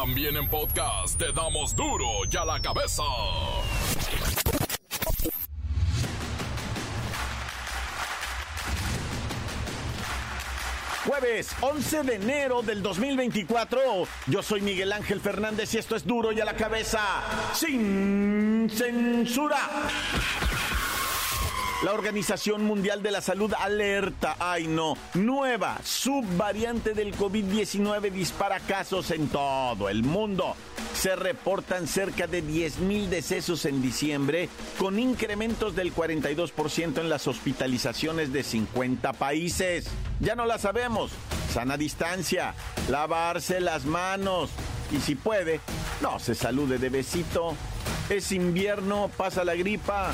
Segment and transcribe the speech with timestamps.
[0.00, 3.02] También en podcast te damos duro y a la cabeza.
[11.04, 13.80] Jueves 11 de enero del 2024.
[14.28, 17.00] Yo soy Miguel Ángel Fernández y esto es duro y a la cabeza.
[17.52, 19.58] Sin censura.
[21.84, 29.12] La Organización Mundial de la Salud alerta, ay no, nueva subvariante del COVID-19 dispara casos
[29.12, 30.56] en todo el mundo.
[30.92, 38.32] Se reportan cerca de 10.000 decesos en diciembre, con incrementos del 42% en las hospitalizaciones
[38.32, 39.86] de 50 países.
[40.18, 41.12] Ya no la sabemos.
[41.52, 42.54] Sana distancia,
[42.90, 44.50] lavarse las manos
[44.90, 45.60] y si puede,
[46.02, 47.54] no se salude de besito.
[48.10, 50.12] Es invierno, pasa la gripa.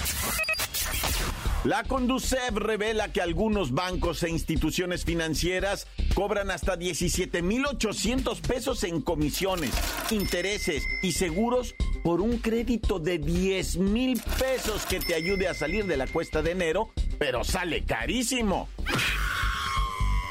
[1.64, 9.70] La Conducef revela que algunos bancos e instituciones financieras cobran hasta 17.800 pesos en comisiones,
[10.10, 15.86] intereses y seguros por un crédito de 10 mil pesos que te ayude a salir
[15.86, 18.68] de la cuesta de enero, pero sale carísimo.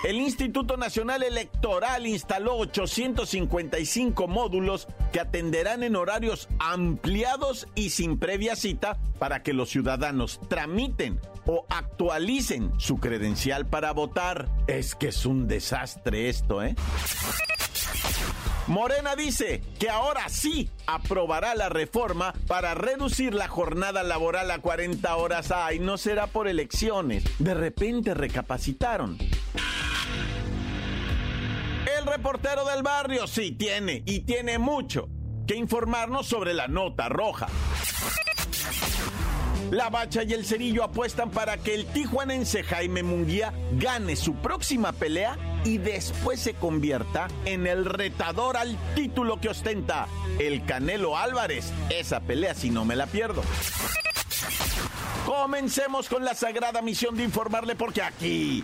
[0.03, 8.57] El Instituto Nacional Electoral instaló 855 módulos que atenderán en horarios ampliados y sin previa
[8.57, 14.49] cita para que los ciudadanos tramiten o actualicen su credencial para votar.
[14.67, 16.75] Es que es un desastre esto, ¿eh?
[18.67, 25.15] Morena dice que ahora sí aprobará la reforma para reducir la jornada laboral a 40
[25.15, 25.51] horas.
[25.51, 27.23] Ay, no será por elecciones.
[27.39, 29.17] De repente recapacitaron.
[32.15, 35.09] Reportero del barrio sí tiene y tiene mucho
[35.47, 37.47] que informarnos sobre la nota roja.
[39.71, 44.91] La Bacha y el Cerillo apuestan para que el tijuanense Jaime Munguía gane su próxima
[44.91, 51.73] pelea y después se convierta en el retador al título que ostenta el Canelo Álvarez.
[51.89, 53.41] Esa pelea si no me la pierdo.
[55.25, 58.63] Comencemos con la sagrada misión de informarle porque aquí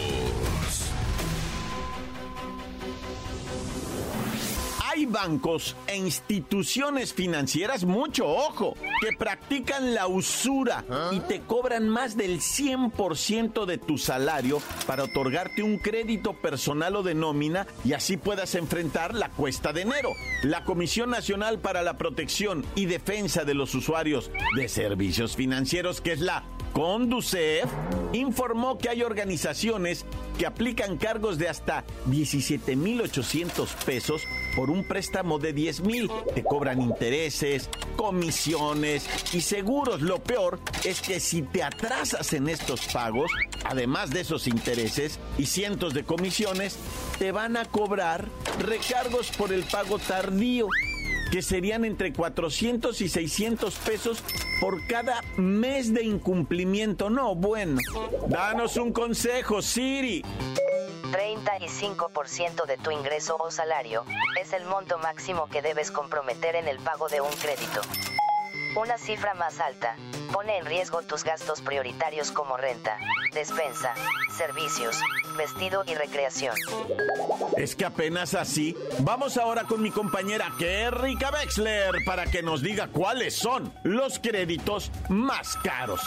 [5.05, 12.39] Bancos e instituciones financieras, mucho ojo, que practican la usura y te cobran más del
[12.39, 18.55] 100% de tu salario para otorgarte un crédito personal o de nómina y así puedas
[18.55, 20.09] enfrentar la cuesta de enero.
[20.43, 26.13] La Comisión Nacional para la Protección y Defensa de los Usuarios de Servicios Financieros, que
[26.13, 27.65] es la Conducef
[28.13, 30.05] informó que hay organizaciones
[30.37, 34.23] que aplican cargos de hasta 17.800 pesos
[34.55, 36.33] por un préstamo de 10.000.
[36.33, 40.01] Te cobran intereses, comisiones y seguros.
[40.01, 43.31] Lo peor es que si te atrasas en estos pagos,
[43.65, 46.77] además de esos intereses y cientos de comisiones,
[47.19, 48.27] te van a cobrar
[48.59, 50.67] recargos por el pago tardío
[51.31, 54.21] que serían entre 400 y 600 pesos
[54.59, 57.09] por cada mes de incumplimiento.
[57.09, 57.79] No, bueno.
[58.27, 60.23] Danos un consejo, Siri.
[61.11, 64.05] 35% de tu ingreso o salario
[64.39, 67.81] es el monto máximo que debes comprometer en el pago de un crédito.
[68.75, 69.97] Una cifra más alta
[70.31, 72.97] pone en riesgo tus gastos prioritarios como renta,
[73.33, 73.93] despensa,
[74.37, 74.97] servicios,
[75.37, 76.55] vestido y recreación.
[77.57, 78.77] Es que apenas así.
[78.99, 84.89] Vamos ahora con mi compañera Kerrika Wexler para que nos diga cuáles son los créditos
[85.09, 85.99] más caros.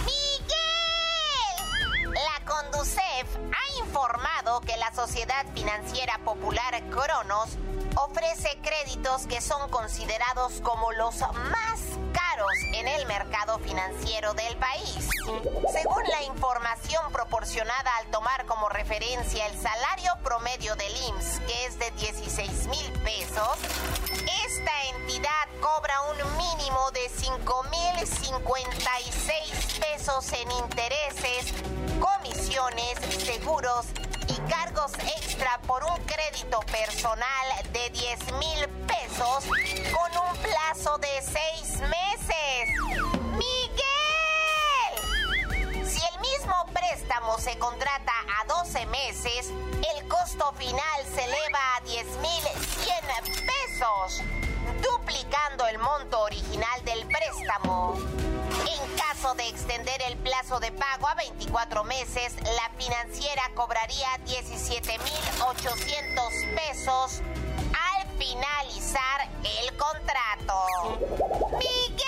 [0.00, 2.12] ¡Miguel!
[2.12, 4.27] La Conducef ha informado
[4.64, 7.50] que la Sociedad Financiera Popular Cronos
[7.96, 11.80] ofrece créditos que son considerados como los más
[12.14, 15.10] caros en el mercado financiero del país.
[15.70, 21.78] Según la información proporcionada al tomar como referencia el salario promedio del IMSS, que es
[21.78, 23.58] de 16 mil pesos,
[24.46, 31.52] esta entidad cobra un mínimo de 5 mil 56 pesos en intereses,
[32.00, 33.84] comisiones, seguros
[34.28, 39.44] y cargos extra por un crédito personal de 10 mil pesos
[39.92, 42.68] con un plazo de 6 meses.
[43.32, 44.94] ¡Miguel!
[45.86, 49.50] Si el mismo préstamo se contrata a 12 meses,
[49.96, 54.22] el costo final se eleva a 10.100 pesos,
[54.82, 57.94] duplicando el monto original del préstamo.
[58.66, 66.54] En caso de extender el plazo de pago a 24 meses, la financiera cobraría 17.800
[66.54, 67.22] pesos
[67.72, 70.98] al finalizar el contrato.
[71.58, 72.04] ¡Miguel!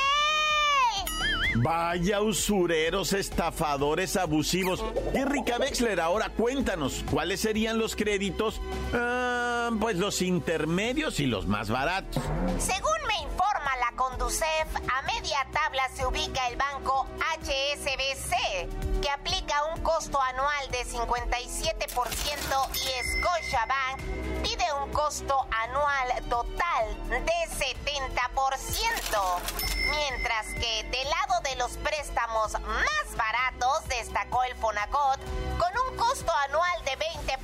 [1.57, 4.85] Vaya usureros, estafadores, abusivos.
[5.15, 8.61] Y Rica Wexler, ahora cuéntanos, ¿cuáles serían los créditos?
[8.95, 9.40] Ah,
[9.79, 12.23] pues los intermedios y los más baratos.
[12.59, 17.07] Según me informa la Conducef, a media tabla se ubica el banco
[17.41, 18.35] HSBC,
[19.01, 24.01] que aplica un costo anual de 57% y Scotiabank
[24.43, 27.31] pide un costo anual total de 70%,
[29.91, 35.19] mientras que del lado de los préstamos más baratos destacó el Fonacot
[35.59, 37.41] con un costo anual de 20%.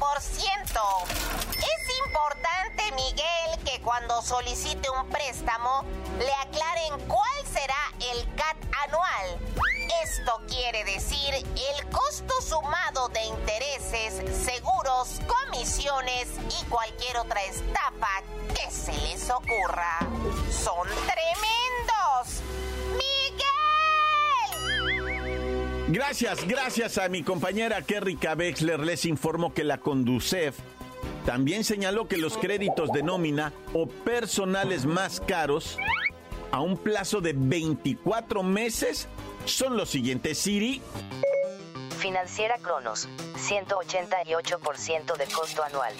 [1.56, 5.84] Es importante, Miguel, que cuando solicite un préstamo
[6.18, 8.56] le aclaren cuál será el CAT
[8.86, 9.38] anual.
[10.02, 14.14] Esto quiere decir el costo sumado de intereses,
[14.44, 16.28] seguros, comisiones
[16.60, 18.22] y cualquier otra estafa
[18.54, 19.98] que se les ocurra.
[20.50, 21.45] ¡Son tremendos!
[25.88, 30.58] Gracias, gracias a mi compañera Kerrika Wexler les informo que la Conducef
[31.24, 35.78] también señaló que los créditos de nómina o personales más caros
[36.50, 39.06] a un plazo de 24 meses
[39.44, 40.82] son los siguientes, Siri.
[41.98, 45.94] Financiera Cronos, 188% de costo anual.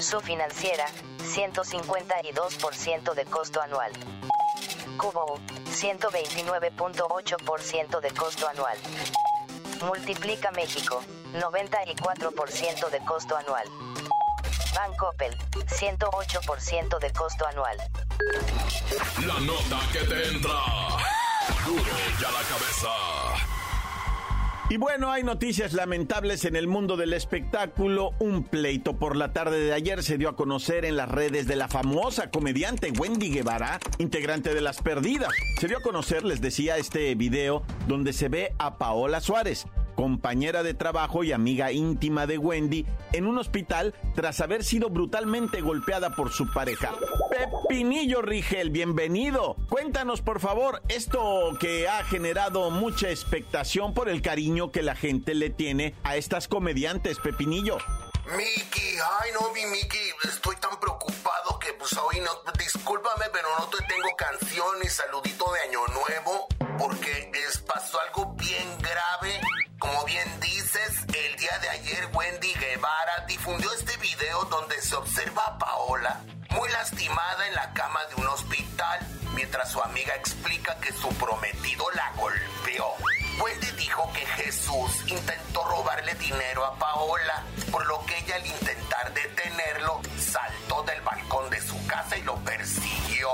[0.00, 0.84] Su financiera,
[1.22, 3.92] 152% de costo anual.
[4.96, 5.38] Cubo,
[5.70, 8.78] 129.8% de costo anual.
[9.82, 11.02] Multiplica México,
[11.34, 13.66] 94% de costo anual.
[14.74, 17.76] Bancoppel, 108% de costo anual.
[19.26, 20.64] La nota que te entra.
[21.64, 21.84] Duro
[22.20, 22.90] ya la cabeza.
[24.68, 28.10] Y bueno, hay noticias lamentables en el mundo del espectáculo.
[28.18, 31.54] Un pleito por la tarde de ayer se dio a conocer en las redes de
[31.54, 35.30] la famosa comediante Wendy Guevara, integrante de Las Perdidas.
[35.60, 40.62] Se dio a conocer, les decía, este video donde se ve a Paola Suárez, compañera
[40.62, 46.14] de trabajo y amiga íntima de Wendy, en un hospital tras haber sido brutalmente golpeada
[46.14, 46.92] por su pareja.
[47.30, 49.56] Pepinillo Rigel, bienvenido.
[49.68, 55.34] Cuéntanos, por favor, esto que ha generado mucha expectación por el cariño que la gente
[55.34, 57.78] le tiene a estas comediantes, Pepinillo.
[58.36, 63.68] Miki, ay no, mi Miki, estoy tan preocupado que pues hoy no, discúlpame, pero no
[63.68, 69.40] te tengo canción ni saludito de Año Nuevo, porque es, pasó algo bien grave.
[69.78, 75.42] Como bien dices, el día de ayer Wendy Guevara difundió este video donde se observa
[75.44, 76.20] a Paola
[76.50, 79.00] muy lastimada en la cama de un hospital,
[79.34, 82.94] mientras su amiga explica que su prometido la golpeó.
[83.38, 89.12] Wendy dijo que Jesús intentó robarle dinero a Paola, por lo que ella al intentar
[89.12, 93.28] detenerlo saltó del balcón de su casa y lo persiguió.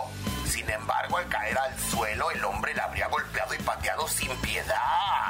[0.50, 5.21] Sin embargo, al caer al suelo, el hombre la habría golpeado y pateado sin piedad.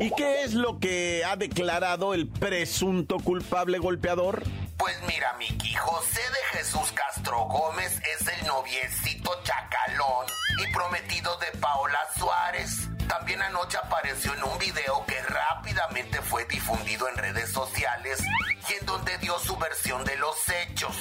[0.00, 4.42] ¿Y qué es lo que ha declarado el presunto culpable golpeador?
[4.76, 10.26] Pues mira, Miki, José de Jesús Castro Gómez es el noviecito chacalón
[10.58, 12.88] y prometido de Paola Suárez.
[13.08, 18.22] También anoche apareció en un video que rápidamente fue difundido en redes sociales
[18.68, 20.94] y en donde dio su versión de los hechos.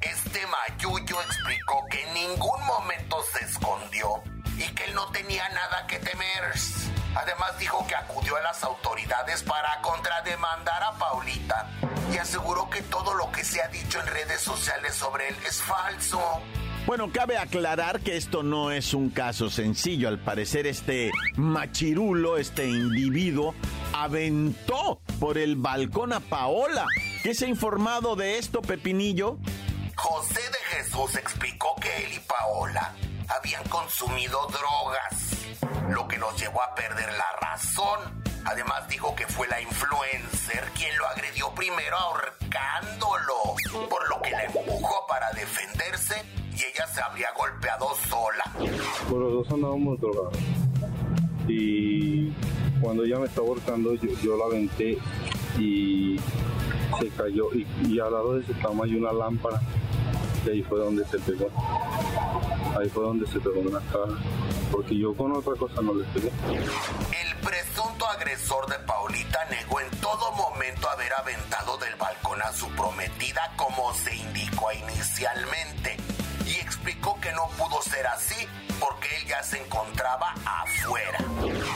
[0.00, 4.22] Este mayuyo explicó que en ningún momento se escondió
[4.56, 6.54] y que él no tenía nada que temer.
[7.14, 11.68] Además dijo que acudió a las autoridades para contrademandar a Paulita
[12.12, 15.60] y aseguró que todo lo que se ha dicho en redes sociales sobre él es
[15.62, 16.20] falso.
[16.86, 20.08] Bueno, cabe aclarar que esto no es un caso sencillo.
[20.08, 23.54] Al parecer este machirulo, este individuo,
[23.92, 26.86] aventó por el balcón a Paola.
[27.22, 29.38] ¿Qué se ha informado de esto, Pepinillo?
[29.94, 32.94] José de Jesús explicó que él y Paola
[33.28, 35.36] habían consumido drogas,
[35.90, 38.22] lo que los llevó a perder la razón.
[38.44, 43.34] Además dijo que fue la influencer quien lo agredió primero ahorcándolo,
[43.88, 48.44] por lo que la empujó para defenderse y ella se habría golpeado sola.
[48.56, 50.38] Pues los dos andábamos drogados.
[51.48, 52.30] Y
[52.80, 54.98] cuando ella me estaba ahorcando, yo, la aventé
[55.58, 56.18] y
[56.98, 57.48] se cayó.
[57.52, 59.60] Y, al lado de su cama hay una lámpara.
[60.46, 61.48] Y ahí fue donde se pegó.
[62.78, 64.14] Ahí fue donde se pegó en la cara.
[64.70, 66.28] Porque yo con otra cosa no le pegué.
[66.28, 70.30] El presunto agresor de Paulita negó en todo
[72.42, 75.96] a su prometida como se indicó inicialmente
[76.46, 78.46] y explicó que no pudo ser así
[78.78, 81.18] porque él ya se encontraba afuera.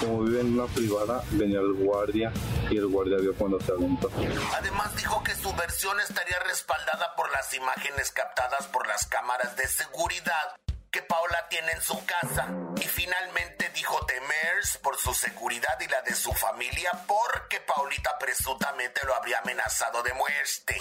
[0.01, 2.33] Como vive en una privada, venía el guardia
[2.71, 4.11] y el guardia vio cuando se aventó.
[4.57, 9.69] Además dijo que su versión estaría respaldada por las imágenes captadas por las cámaras de
[9.69, 10.57] seguridad
[10.95, 12.47] que Paola tiene en su casa
[12.77, 19.01] y finalmente dijo temers por su seguridad y la de su familia porque Paulita presuntamente
[19.05, 20.79] lo habría amenazado de muerte.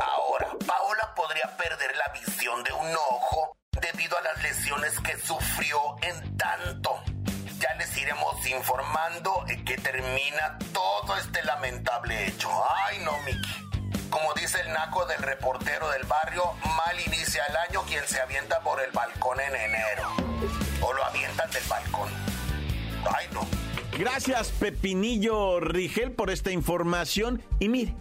[0.00, 5.96] Ahora, Paola podría perder la visión de un ojo debido a las lesiones que sufrió
[6.02, 7.02] en tanto.
[7.58, 12.48] Ya les iremos informando en qué termina todo este lamentable hecho.
[12.86, 13.67] Ay, no, Miki.
[14.10, 16.42] Como dice el naco del reportero del barrio,
[16.76, 20.08] mal inicia el año quien se avienta por el balcón en enero.
[20.80, 22.08] O lo avientan del balcón.
[23.14, 23.46] Ay, no.
[23.98, 27.42] Gracias, Pepinillo Rigel, por esta información.
[27.58, 27.94] Y mire,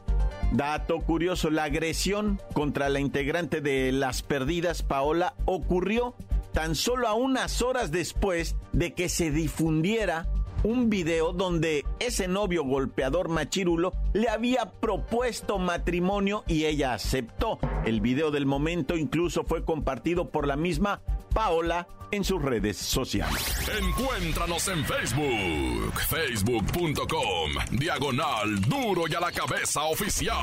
[0.52, 6.16] dato curioso, la agresión contra la integrante de Las Perdidas, Paola, ocurrió
[6.54, 10.28] tan solo a unas horas después de que se difundiera
[10.64, 17.60] un video donde ese novio golpeador machirulo le había propuesto matrimonio y ella aceptó.
[17.86, 21.02] El video del momento incluso fue compartido por la misma
[21.34, 23.70] Paola en sus redes sociales.
[23.80, 30.36] Encuéntranos en Facebook, facebook.com, diagonal duro y a la cabeza oficial.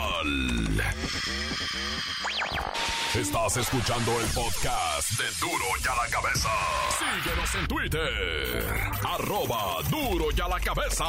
[3.14, 6.50] Estás escuchando el podcast de Duro y a la cabeza.
[7.14, 11.04] Síguenos en Twitter, arroba duro y a la cabeza.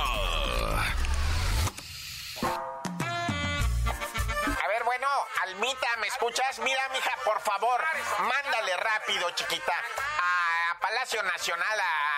[4.35, 5.07] A ver, bueno,
[5.41, 6.59] Almita, ¿me escuchas?
[6.59, 7.83] Mira, mija, por favor,
[8.19, 12.04] mándale rápido, chiquita, a Palacio Nacional, a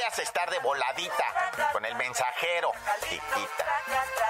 [0.00, 1.24] vayas a estar de voladita
[1.72, 3.66] con el mensajero, chiquita.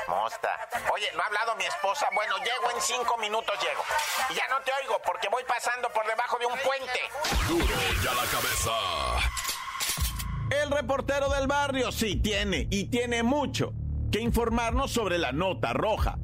[0.08, 0.68] Mosta.
[0.92, 2.06] Oye, ¿no ha hablado mi esposa?
[2.14, 3.82] Bueno, llego en cinco minutos, llego.
[4.30, 7.00] Y ya no te oigo porque voy pasando por debajo de un puente.
[7.48, 8.72] Duro y a la cabeza.
[10.50, 13.72] El reportero del barrio sí tiene, y tiene mucho,
[14.10, 16.16] que informarnos sobre la nota roja.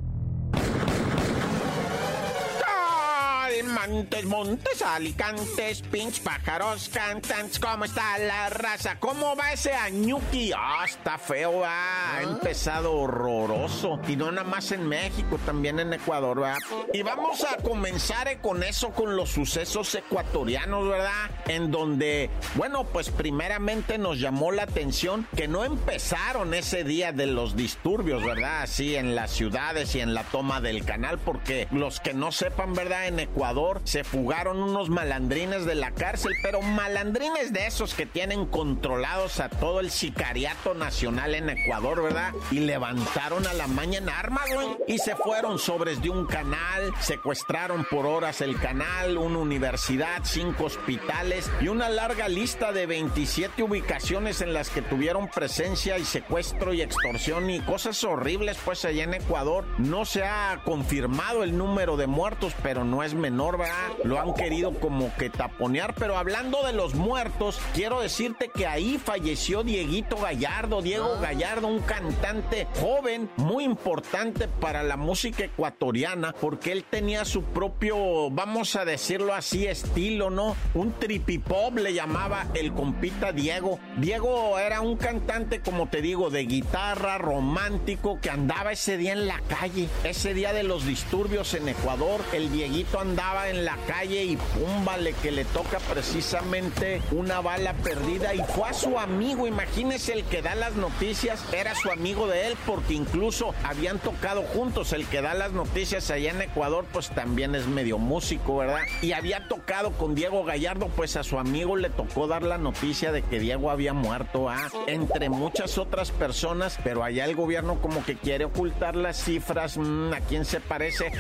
[3.77, 8.99] Montes, montes, alicantes, pinch, pájaros, cantantes, ¿cómo está la raza?
[8.99, 10.51] ¿Cómo va ese añuki?
[10.57, 12.17] Ah, está feo, va.
[12.17, 14.01] Ha empezado horroroso.
[14.09, 16.57] Y no nada más en México, también en Ecuador, va.
[16.95, 21.31] Y vamos a comenzar eh, con eso, con los sucesos ecuatorianos, ¿verdad?
[21.47, 27.27] En donde, bueno, pues primeramente nos llamó la atención que no empezaron ese día de
[27.27, 28.63] los disturbios, ¿verdad?
[28.63, 32.73] Así en las ciudades y en la toma del canal, porque los que no sepan,
[32.73, 33.07] ¿verdad?
[33.07, 38.47] En Ecuador se fugaron unos malandrines de la cárcel, pero malandrines de esos que tienen
[38.47, 42.33] controlados a todo el sicariato nacional en Ecuador, ¿verdad?
[42.51, 47.87] Y levantaron a la mañana armas, güey, y se fueron sobres de un canal, secuestraron
[47.91, 54.41] por horas el canal, una universidad, cinco hospitales y una larga lista de 27 ubicaciones
[54.41, 59.15] en las que tuvieron presencia y secuestro y extorsión y cosas horribles, pues allá en
[59.15, 59.65] Ecuador.
[59.79, 63.93] No se ha confirmado el número de muertos, pero no es menor, ¿verdad?
[64.05, 68.99] Lo han querido como que taponear, pero hablando de los muertos, quiero decirte que ahí
[69.03, 76.73] falleció Dieguito Gallardo, Diego Gallardo, un cantante joven, muy importante para la música ecuatoriana, porque
[76.73, 80.57] él tenía su propio, vamos a decirlo así, estilo, ¿no?
[80.75, 83.79] Un tripipop le llamaba el compita Diego.
[83.99, 89.27] Diego era un cantante, como te digo, de guitarra, romántico, que andaba ese día en
[89.27, 94.25] la calle, ese día de los disturbios en Ecuador, el Dieguito andaba en la calle
[94.25, 100.13] y púmbale que le toca precisamente una bala perdida y fue a su amigo, imagínese
[100.13, 104.93] el que da las noticias, era su amigo de él porque incluso habían tocado juntos,
[104.93, 108.81] el que da las noticias allá en Ecuador pues también es medio músico, ¿verdad?
[109.03, 113.13] Y había tocado con Diego Gallardo, pues a su amigo le tocó dar la noticia
[113.13, 114.69] de que Diego había muerto, ¿ah?
[114.87, 120.13] entre muchas otras personas, pero allá el gobierno como que quiere ocultar las cifras, mm,
[120.13, 121.13] ¿a quién se parece?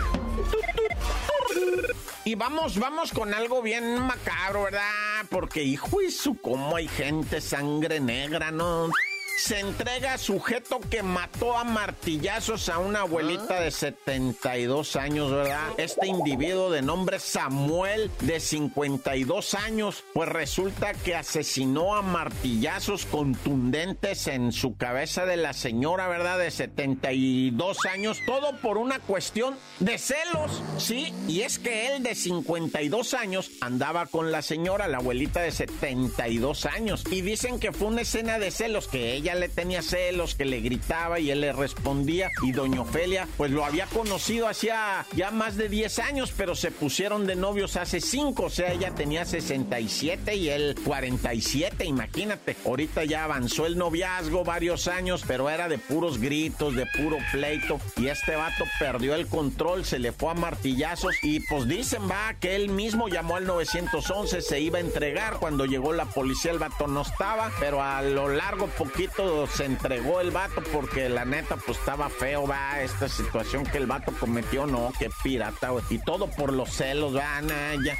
[2.26, 5.24] Y vamos, vamos con algo bien macabro, ¿verdad?
[5.30, 8.90] Porque, hijo y su, cómo hay gente sangre negra, ¿no?
[9.36, 15.68] Se entrega sujeto que mató a martillazos a una abuelita de 72 años, ¿verdad?
[15.76, 24.26] Este individuo de nombre Samuel, de 52 años, pues resulta que asesinó a martillazos contundentes
[24.26, 26.38] en su cabeza de la señora, ¿verdad?
[26.38, 31.12] De 72 años, todo por una cuestión de celos, ¿sí?
[31.28, 36.64] Y es que él de 52 años andaba con la señora, la abuelita de 72
[36.64, 40.44] años, y dicen que fue una escena de celos, que ella le tenía celos, que
[40.44, 45.30] le gritaba y él le respondía, y doña Ofelia, pues lo había conocido hacía ya
[45.30, 49.24] más de 10 años, pero se pusieron de novios hace 5, o sea, ella tenía
[49.24, 52.56] 67 y él 47, imagínate.
[52.64, 57.80] Ahorita ya avanzó el noviazgo varios años, pero era de puros gritos, de puro pleito,
[57.96, 62.34] y este vato perdió el control, se le fue a martillazos, y pues dicen, va,
[62.40, 66.58] que él mismo llamó al 911, se iba a entregar, cuando llegó la policía el
[66.58, 69.15] vato no estaba, pero a lo largo poquito
[69.50, 73.86] se entregó el vato porque la neta pues estaba feo, va, esta situación que el
[73.86, 77.40] vato cometió, no, que pirata, y todo por los celos, va,
[77.84, 77.96] ya.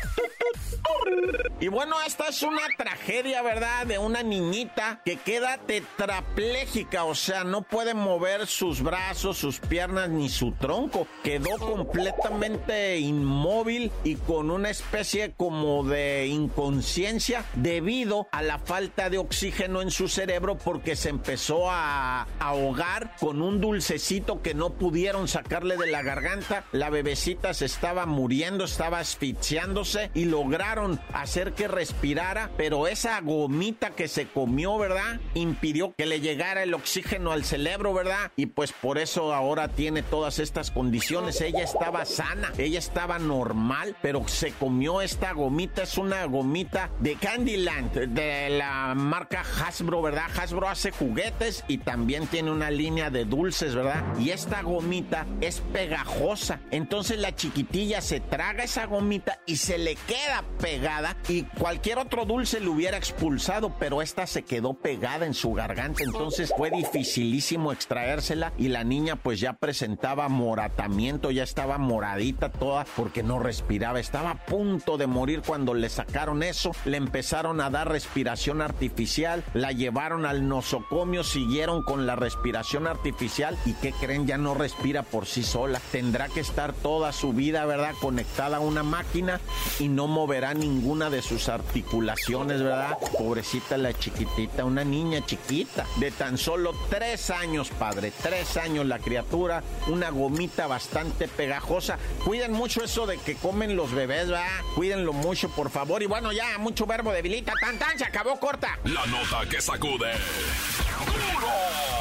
[1.58, 3.86] Y bueno, esta es una tragedia, ¿verdad?
[3.86, 10.10] De una niñita que queda tetrapléjica, o sea, no puede mover sus brazos, sus piernas
[10.10, 11.06] ni su tronco.
[11.24, 19.16] Quedó completamente inmóvil y con una especie como de inconsciencia debido a la falta de
[19.16, 25.26] oxígeno en su cerebro porque se empezó a ahogar con un dulcecito que no pudieron
[25.26, 26.64] sacarle de la garganta.
[26.72, 30.75] La bebecita se estaba muriendo, estaba asfixiándose y lograron
[31.12, 35.20] hacer que respirara, pero esa gomita que se comió, ¿verdad?
[35.34, 38.30] Impidió que le llegara el oxígeno al cerebro, ¿verdad?
[38.36, 41.40] Y pues por eso ahora tiene todas estas condiciones.
[41.40, 45.82] Ella estaba sana, ella estaba normal, pero se comió esta gomita.
[45.82, 50.26] Es una gomita de Candyland, de la marca Hasbro, ¿verdad?
[50.36, 54.04] Hasbro hace juguetes y también tiene una línea de dulces, ¿verdad?
[54.18, 56.60] Y esta gomita es pegajosa.
[56.70, 62.24] Entonces la chiquitilla se traga esa gomita y se le queda pegada y cualquier otro
[62.24, 67.70] dulce lo hubiera expulsado, pero esta se quedó pegada en su garganta, entonces fue dificilísimo
[67.70, 74.00] extraérsela y la niña pues ya presentaba moratamiento, ya estaba moradita toda porque no respiraba,
[74.00, 79.44] estaba a punto de morir cuando le sacaron eso, le empezaron a dar respiración artificial,
[79.54, 84.26] la llevaron al nosocomio, siguieron con la respiración artificial y ¿qué creen?
[84.26, 87.94] Ya no respira por sí sola, tendrá que estar toda su vida, ¿verdad?
[88.00, 89.40] Conectada a una máquina
[89.78, 92.98] y no moverá ninguna de sus articulaciones, ¿verdad?
[93.18, 98.98] Pobrecita la chiquitita, una niña chiquita, de tan solo tres años, padre, tres años la
[98.98, 101.98] criatura, una gomita bastante pegajosa.
[102.24, 104.46] Cuiden mucho eso de que comen los bebés, ¿verdad?
[104.74, 106.02] Cuídenlo mucho, por favor.
[106.02, 108.78] Y bueno, ya, mucho verbo debilita, tan tan, se acabó corta.
[108.84, 110.12] La nota que sacude.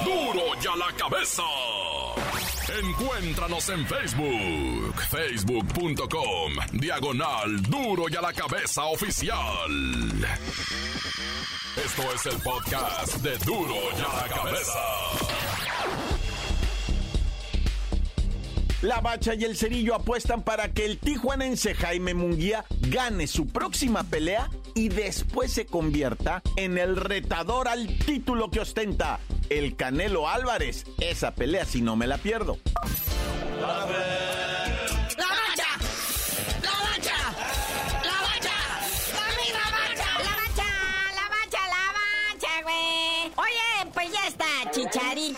[0.04, 0.34] ¡Duro!
[0.34, 1.44] ¡Duro ya la cabeza!
[2.78, 9.72] Encuéntranos en Facebook, facebook.com, diagonal duro y a la cabeza oficial.
[11.78, 14.80] Esto es el podcast de duro y a la cabeza.
[18.82, 24.04] La Bacha y el Cerillo apuestan para que el tijuanense Jaime Munguía gane su próxima
[24.04, 30.86] pelea y después se convierta en el retador al título que ostenta el Canelo Álvarez.
[31.00, 32.58] Esa pelea si no me la pierdo.
[33.62, 33.86] ¡La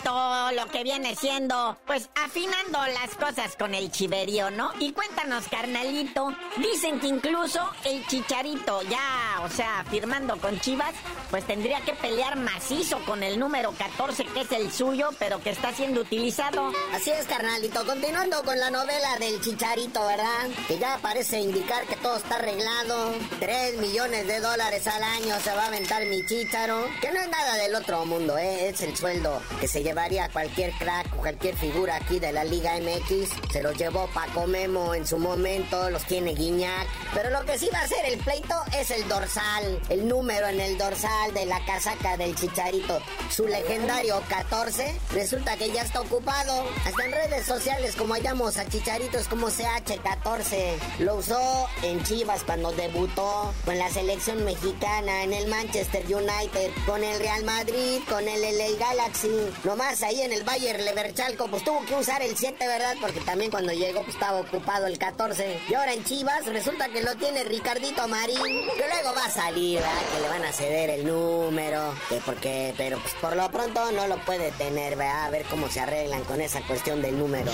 [0.08, 4.72] lo que viene siendo, pues afinando las cosas con el chiverío, ¿no?
[4.78, 10.94] Y cuéntanos, carnalito, dicen que incluso el Chicharito ya, o sea, firmando con Chivas,
[11.30, 15.50] pues tendría que pelear macizo con el número 14, que es el suyo, pero que
[15.50, 16.72] está siendo utilizado.
[16.94, 17.84] Así es, carnalito.
[17.84, 20.48] Continuando con la novela del Chicharito, ¿verdad?
[20.66, 23.12] Que ya parece indicar que todo está arreglado.
[23.40, 26.86] Tres millones de dólares al año se va a aventar mi Chicharo.
[27.00, 28.68] Que no es nada del otro mundo, ¿eh?
[28.68, 32.72] Es el sueldo que se llevaría cualquier crack o cualquier figura aquí de la Liga
[32.78, 33.52] MX.
[33.52, 36.86] Se los llevó Paco Memo en su momento, los tiene Guiñac.
[37.14, 39.80] Pero lo que sí va a ser el pleito es el dorsal.
[39.88, 43.00] El número en el dorsal de la casaca del Chicharito.
[43.28, 46.64] Su legendario 14 resulta que ya está ocupado.
[46.86, 50.76] Hasta en redes sociales como hallamos a Chicharito es como CH14.
[51.00, 57.02] Lo usó en Chivas cuando debutó con la selección mexicana, en el Manchester United, con
[57.02, 59.28] el Real Madrid, con el LA Galaxy.
[59.64, 62.94] Nomás ahí en el Bayer Chalco, pues tuvo que usar el 7, ¿verdad?
[63.00, 65.62] Porque también cuando llegó pues, estaba ocupado el 14.
[65.68, 69.80] Y ahora en Chivas resulta que lo tiene Ricardito Marín, que luego va a salir,
[69.80, 70.02] ¿verdad?
[70.14, 74.06] Que le van a ceder el número, que porque, pero pues por lo pronto no
[74.06, 75.24] lo puede tener, ¿verdad?
[75.24, 77.50] A ver cómo se arreglan con esa cuestión del número.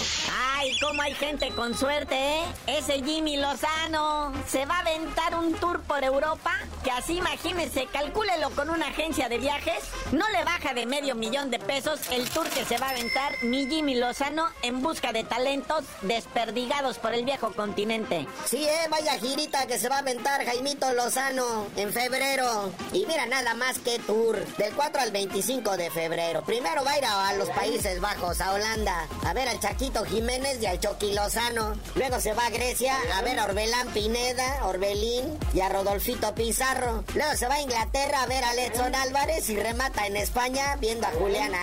[0.57, 2.45] Ay, cómo hay gente con suerte, ¿eh?
[2.67, 8.51] Ese Jimmy Lozano se va a aventar un tour por Europa, que así imagínense, calcúlelo
[8.51, 12.49] con una agencia de viajes, no le baja de medio millón de pesos el tour
[12.51, 17.25] que se va a aventar mi Jimmy Lozano en busca de talentos desperdigados por el
[17.25, 18.27] viejo continente.
[18.45, 22.73] Sí, eh, vaya girita que se va a aventar Jaimito Lozano en febrero.
[22.93, 26.43] Y mira nada más que tour, del 4 al 25 de febrero.
[26.45, 30.61] Primero va a ir a, los Países Bajos, a Holanda, a ver al Chaquito Jiménez
[30.61, 31.75] y al Chucky Lozano.
[31.95, 37.05] Luego se va a Grecia a ver a Orbelán Pineda, Orbelín y a Rodolfito Pizarro.
[37.15, 41.07] Luego se va a Inglaterra a ver a Letson Álvarez y remata en España viendo
[41.07, 41.55] a Julián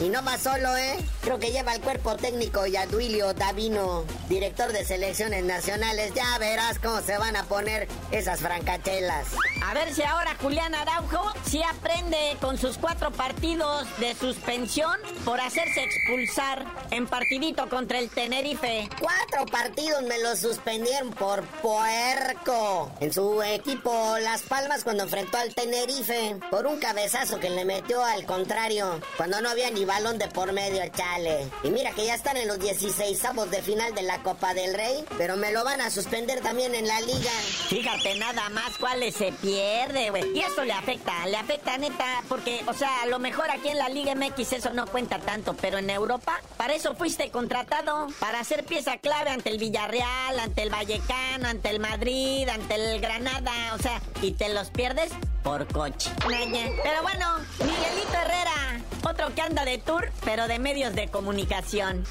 [0.00, 0.98] Y no va solo, ¿eh?
[1.22, 6.12] Creo que lleva el cuerpo técnico y a Duilio Davino, director de selecciones nacionales.
[6.14, 9.28] Ya verás cómo se van a poner esas francachelas.
[9.64, 15.40] A ver si ahora Julián Araujo sí aprende con sus cuatro partidos de suspensión por
[15.40, 18.88] hacerse expulsar en partidito contra el Tenerife.
[19.00, 22.90] Cuatro partidos me los suspendieron por puerco.
[23.00, 28.04] En su equipo Las Palmas cuando enfrentó al Tenerife por un cabezazo que le metió
[28.04, 31.48] al contrario cuando no había ni balón de por medio, chale.
[31.64, 34.74] Y mira que ya están en los 16 avos de final de la Copa del
[34.74, 37.30] Rey, pero me lo van a suspender también en la liga.
[37.68, 40.36] Fíjate nada más cuáles se pierde, güey.
[40.36, 43.78] Y eso le afecta, le afecta neta, porque, o sea, a lo mejor aquí en
[43.78, 48.40] la Liga MX eso no cuenta tanto, pero en Europa, para eso fuiste contratado, para
[48.40, 53.74] hacer pieza clave ante el Villarreal, ante el Vallecano, ante el Madrid, ante el Granada,
[53.74, 56.10] o sea, y te los pierdes por coche.
[56.26, 62.04] Pero bueno, Miguelito Herrera, otro que anda de tour, pero de medios de comunicación.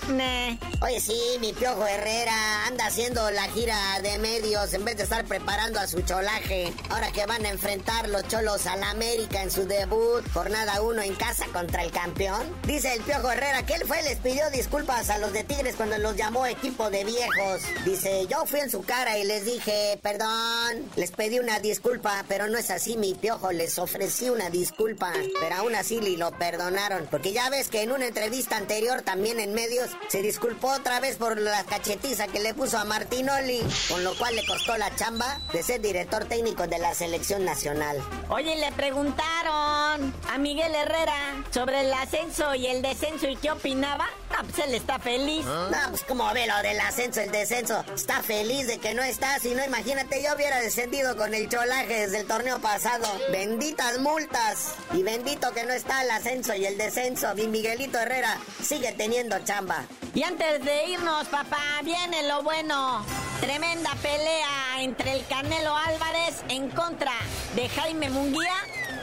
[0.81, 5.25] Oye, sí, mi piojo Herrera anda haciendo la gira de medios en vez de estar
[5.25, 6.73] preparando a su cholaje.
[6.89, 11.15] Ahora que van a enfrentar los cholos al América en su debut, jornada uno en
[11.15, 12.41] casa contra el campeón.
[12.65, 15.97] Dice el piojo Herrera que él fue les pidió disculpas a los de Tigres cuando
[15.97, 17.61] los llamó equipo de viejos.
[17.85, 22.47] Dice, yo fui en su cara y les dije, perdón, les pedí una disculpa, pero
[22.47, 27.05] no es así, mi piojo, les ofrecí una disculpa, pero aún así lo perdonaron.
[27.11, 31.17] Porque ya ves que en una entrevista anterior, también en medios, se disculpó otra vez
[31.17, 35.39] por la cachetiza que le puso a Martinoli, con lo cual le costó la chamba
[35.51, 38.01] de ser director técnico de la selección nacional.
[38.29, 44.07] Oye, le preguntaron a Miguel Herrera sobre el ascenso y el descenso y qué opinaba.
[44.29, 45.45] Ah, pues él está feliz.
[45.45, 47.83] No, pues como ve lo del ascenso, el descenso.
[47.93, 49.37] Está feliz de que no está.
[49.39, 53.05] Si no, imagínate, yo hubiera descendido con el cholaje desde el torneo pasado.
[53.33, 54.73] Benditas multas.
[54.93, 57.00] Y bendito que no está el ascenso y el descenso.
[57.35, 59.85] Mi Miguelito Herrera sigue teniendo chamba.
[60.13, 63.03] Y antes de irnos, papá, viene lo bueno.
[63.39, 67.13] Tremenda pelea entre el Canelo Álvarez en contra
[67.55, 68.53] de Jaime Munguía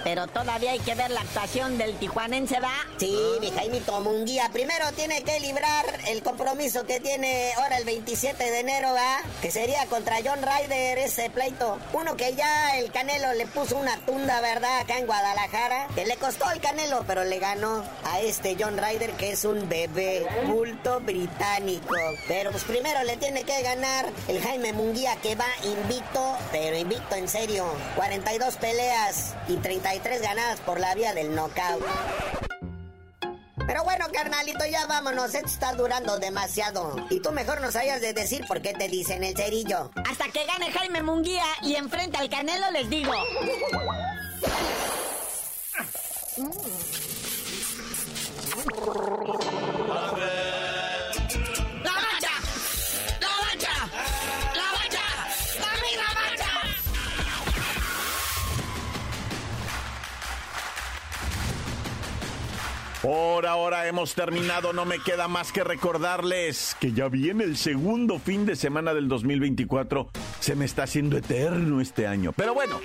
[0.05, 2.73] pero todavía hay que ver la actuación del tijuanense, ¿va?
[2.99, 4.49] Sí, mi Jaimito Munguía.
[4.53, 9.19] Primero tiene que librar el compromiso que tiene ahora el 27 de enero, ¿va?
[9.43, 11.79] Que sería contra John Ryder ese pleito.
[11.93, 14.81] Uno que ya el Canelo le puso una tunda, ¿verdad?
[14.81, 15.89] Acá en Guadalajara.
[15.95, 19.69] Que le costó el Canelo, pero le ganó a este John Ryder, que es un
[19.69, 21.95] bebé culto británico.
[22.27, 27.15] Pero pues primero le tiene que ganar el Jaime Munguía, que va invicto, pero invicto
[27.17, 27.67] en serio.
[27.97, 31.83] 42 peleas y 30 33 ganadas por la vía del knockout.
[33.67, 35.35] Pero bueno, carnalito, ya vámonos.
[35.35, 36.95] Esto está durando demasiado.
[37.09, 39.91] Y tú mejor nos hayas de decir por qué te dicen el cerillo.
[40.09, 43.15] Hasta que gane Jaime Munguía y enfrente al Canelo les digo.
[46.39, 46.51] Mm.
[63.09, 68.19] Por ahora hemos terminado, no me queda más que recordarles que ya viene el segundo
[68.19, 70.11] fin de semana del 2024.
[70.41, 72.35] Se me está haciendo eterno este año.
[72.37, 72.79] Pero bueno,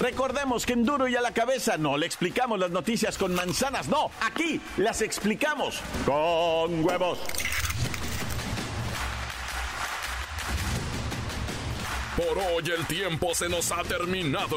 [0.00, 3.86] recordemos que en duro y a la cabeza no le explicamos las noticias con manzanas,
[3.86, 7.20] no, aquí las explicamos con huevos.
[12.16, 14.56] Por hoy el tiempo se nos ha terminado.